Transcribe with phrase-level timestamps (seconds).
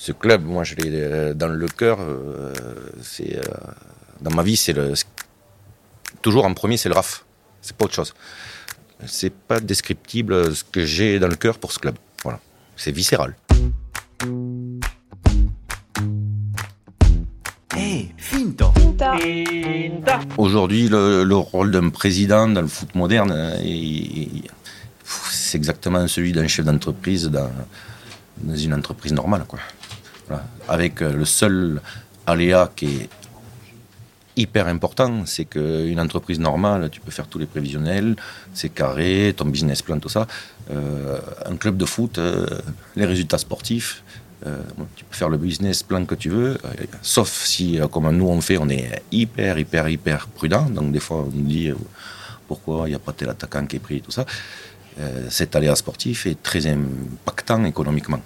[0.00, 1.98] ce club, moi, je l'ai dans le cœur.
[3.02, 3.38] c'est
[4.22, 4.94] dans ma vie, c'est le
[6.22, 7.24] toujours en premier, c'est le RAF.
[7.60, 8.14] C'est pas autre chose.
[9.06, 11.96] C'est pas descriptible ce que j'ai dans le cœur pour ce club.
[12.22, 12.40] Voilà,
[12.76, 13.34] c'est viscéral.
[17.76, 18.72] Hey, finta.
[20.36, 23.54] Aujourd'hui, le, rôle d'un président dans le foot moderne,
[25.04, 27.50] c'est exactement celui d'un chef d'entreprise dans,
[28.54, 29.44] une entreprise normale.
[29.46, 29.60] Quoi.
[30.68, 31.80] Avec le seul
[32.26, 33.08] aléa qui est
[34.36, 38.16] hyper important, c'est qu'une entreprise normale, tu peux faire tous les prévisionnels,
[38.54, 40.26] c'est carré, ton business plan, tout ça.
[40.70, 42.46] Euh, un club de foot, euh,
[42.96, 44.02] les résultats sportifs,
[44.46, 44.56] euh,
[44.96, 46.56] tu peux faire le business plan que tu veux,
[47.02, 50.66] sauf si, comme nous on fait, on est hyper, hyper, hyper prudent.
[50.70, 51.70] Donc des fois, on nous dit
[52.48, 54.24] pourquoi il n'y a pas tel attaquant qui est pris, tout ça.
[55.28, 58.20] cet aléa sportif est très impactant économiquement.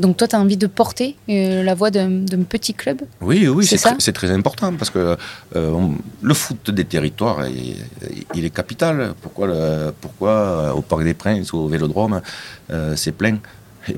[0.00, 3.02] Donc toi, tu as envie de porter euh, la voix d'un petit club?
[3.20, 5.16] Oui, oui, c'est très important parce que
[5.56, 5.88] euh,
[6.22, 7.46] le foot des territoires,
[8.34, 9.14] il, est capital.
[9.20, 9.48] Pourquoi,
[10.00, 12.20] pourquoi euh, au Parc des Princes ou au Vélodrome,
[12.96, 13.38] c'est plein?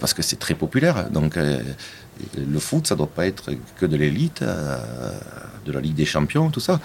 [0.00, 1.10] Parce que c'est très populaire.
[1.10, 6.04] Donc le foot, ça ne doit pas être que de l'élite, de la Ligue des
[6.04, 6.80] Champions, tout ça.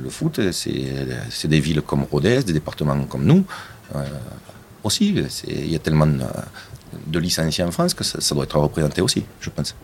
[0.00, 3.44] Le foot, c'est des villes comme Rodez, des départements comme nous.
[4.82, 5.14] aussi,
[5.46, 6.08] il y a tellement
[7.06, 9.74] de licenciés en France que ça, doit être représenté aussi, je pense.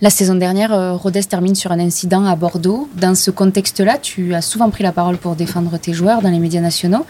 [0.00, 2.88] La saison dernière, euh, Rodez termine sur un incident à Bordeaux.
[2.94, 6.38] Dans ce contexte-là, tu as souvent pris la parole pour défendre tes joueurs dans les
[6.38, 7.06] médias nationaux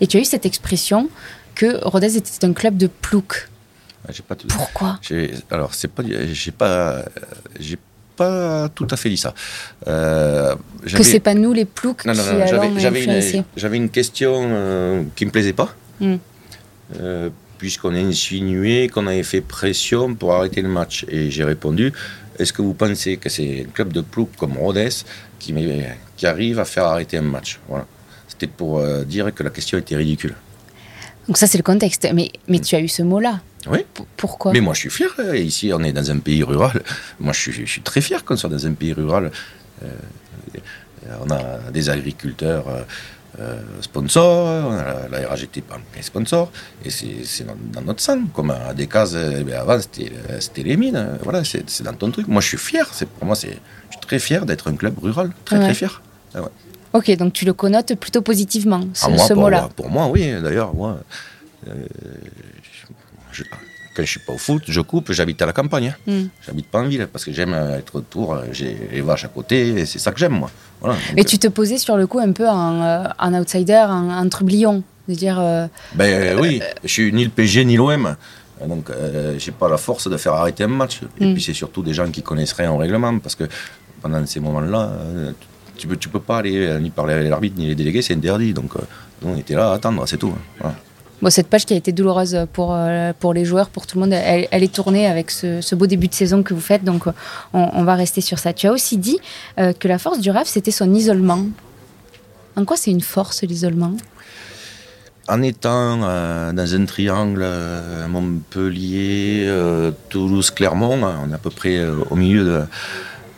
[0.00, 1.08] et tu as eu cette expression
[1.54, 3.48] que Rodez était un club de plouc.
[4.26, 4.46] Pas tout...
[4.48, 4.98] Pourquoi?
[5.50, 6.02] Alors, c'est pas,
[6.32, 7.04] j'ai pas,
[7.58, 7.78] j'ai
[8.16, 9.34] pas tout à fait dit ça.
[9.86, 14.32] Euh, que c'est pas nous les ploucs non, non, non, j'avais, une, j'avais une question
[14.36, 15.74] euh, qui me plaisait pas.
[16.00, 16.16] Hmm.
[17.00, 21.04] Euh, puisqu'on a insinué qu'on avait fait pression pour arrêter le match.
[21.08, 21.92] Et j'ai répondu,
[22.38, 24.88] est-ce que vous pensez que c'est un club de plouc comme Rodez
[25.38, 25.54] qui,
[26.16, 27.58] qui arrive à faire arrêter un match?
[27.68, 27.86] Voilà.
[28.28, 30.34] C'était pour euh, dire que la question était ridicule.
[31.26, 32.08] Donc ça, c'est le contexte.
[32.14, 33.40] Mais, mais tu as eu ce mot-là.
[33.68, 33.80] Oui.
[34.16, 34.52] pourquoi?
[34.52, 35.10] Mais moi, je suis fier.
[35.34, 36.82] Ici, on est dans un pays rural.
[37.18, 39.30] Moi, je suis, je suis très fier qu'on soit dans un pays rural.
[39.82, 39.88] Euh,
[41.20, 42.82] on a des agriculteurs euh,
[43.80, 45.62] sponsor, la, la RAGT
[45.96, 46.50] est sponsor,
[46.84, 48.20] et c'est dans, notre sang.
[48.34, 52.28] Comme à des cases, eh ben, avant c'était les mines, voilà, c'est dans ton truc.
[52.28, 55.58] Moi je suis fier, pour moi je suis très fier d'être un club rural, très
[55.58, 56.02] très fier.
[56.34, 56.40] Ah
[56.92, 59.68] ok, donc tu le connotes plutôt positivement, ce, ah, mot-là.
[59.76, 61.00] Pour, moi, oui, d'ailleurs, moi,
[61.68, 61.74] euh,
[63.98, 65.88] quand je suis pas au foot, je coupe, j'habite à la campagne.
[65.88, 66.12] Hein.
[66.12, 66.26] Hmm.
[66.46, 69.98] J'habite pas en ville parce que j'aime être autour, j'ai les vaches à côté, c'est
[69.98, 70.50] ça que j'aime moi.
[71.16, 75.14] et tu te posais sur le coup un peu en, euh, outsider, en, trublion, de
[75.14, 75.40] dire.
[75.40, 78.14] Euh, ben oui, je suis ni le PSG ni l'OM.
[78.64, 81.00] Donc, euh, j'ai pas la force de faire arrêter un match.
[81.20, 81.34] Et hmm.
[81.34, 83.44] puis, c'est surtout des gens qui connaissent rien au règlement, parce que
[84.00, 84.92] pendant ces moments-là,
[85.76, 88.52] tu peux, tu peux pas aller ni parler avec l'arbitre ni les délégués, c'est interdit.
[88.52, 88.74] Donc,
[89.24, 90.34] on était là à attendre, c'est tout.
[90.60, 90.76] Voilà
[91.28, 94.12] cette page qui a été douloureuse pour, euh, pour les joueurs, pour tout le monde,
[94.12, 97.04] elle, est tournée avec ce, beau début de saison que vous faites, donc
[97.52, 98.52] on, va rester sur ça.
[98.52, 99.18] Tu as aussi dit
[99.58, 101.44] euh, que la force du RAF, c'était son isolement.
[102.56, 103.94] En quoi c'est une force, l'isolement?
[105.28, 107.46] En étant euh, dans un triangle
[108.08, 109.52] Montpellier,
[110.08, 112.62] Toulouse, Clermont, on est à peu près au milieu de,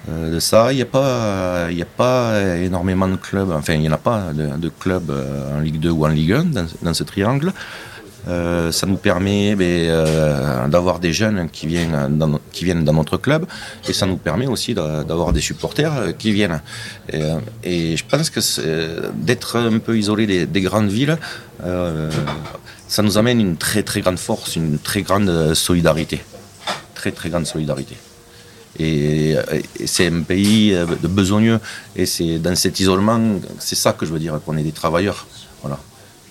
[0.08, 0.72] de ça.
[0.72, 5.10] Il n'y a, pas, énormément de clubs, enfin il n'y en a pas de, clubs
[5.10, 6.44] euh, en Ligue 2 ou en Ligue 1
[6.82, 7.52] dans, ce triangle.
[8.28, 13.46] Euh, ça nous permet ben, d'avoir des jeunes qui viennent, dans, notre club
[13.88, 16.60] et ça nous permet aussi d'avoir des supporters qui viennent.
[17.64, 18.40] Et, je pense que
[19.14, 21.16] d'être un peu isolé des, des grandes villes,
[22.88, 26.20] ça nous amène une très très grande force, une très grande solidarité.
[26.94, 27.96] Très très grande solidarité.
[28.78, 29.36] Et,
[29.84, 31.60] c'est un pays de besogneux.
[31.96, 33.20] Et c'est dans cet isolement,
[33.58, 35.26] c'est ça que je veux dire, qu'on est des travailleurs.
[35.62, 35.78] Voilà.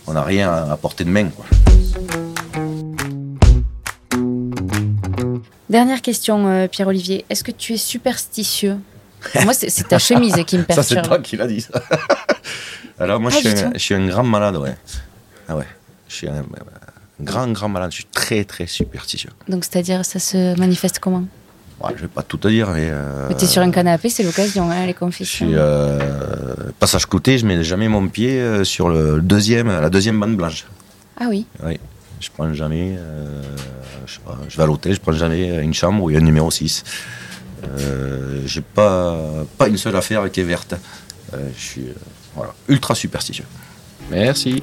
[0.08, 1.30] On n'a rien à porter de main.
[5.70, 7.26] Dernière question, euh, Pierre-Olivier.
[7.30, 8.78] Est-ce que tu es superstitieux?
[9.44, 10.88] Moi, c'est ta chemise qui me perturbe.
[10.88, 11.82] ça, c'est toi qui l'as dit, ça.
[13.00, 14.76] Alors, moi, je, suis un, grand malade, ouais.
[15.48, 15.68] Ah ouais.
[16.08, 16.44] Je suis un,
[17.22, 17.92] grand, grand malade.
[17.92, 19.30] Je suis très, très superstitieux.
[19.48, 21.26] Donc, c'est-à-dire, ça se manifeste comment?
[21.88, 22.90] Je je vais pas tout te dire, mais.
[22.92, 25.46] Euh, tu es sur un canapé, c'est l'occasion, hein, les confessions.
[25.46, 29.90] Je suis, euh, passage clouté, je mets jamais mon pied euh, sur le deuxième, la
[29.90, 30.66] deuxième bande blanche.
[31.20, 31.46] Ah oui.
[31.64, 31.80] Oui.
[32.20, 32.98] Je prends jamais.
[34.06, 36.18] je, sais pas, je vais à l'hôtel, je prends jamais une chambre où il y
[36.18, 36.84] a un numéro 6.
[37.64, 39.18] Euh, j'ai pas,
[39.58, 40.76] pas une seule affaire qui est verte.
[41.34, 41.86] je suis
[42.68, 43.46] ultra superstitieux.
[44.12, 44.62] Merci.